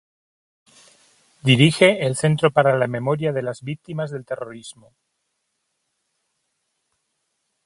[1.49, 4.95] Dirige el Centro para la Memoria de las Víctimas del Terrorismo.